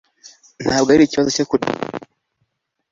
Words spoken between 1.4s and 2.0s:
kurekura